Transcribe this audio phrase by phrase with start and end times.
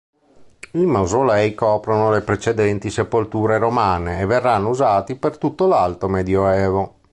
[0.71, 6.95] I mausolei coprono le precedenti sepolture romane e verranno usati per tutto l'alto medioevo.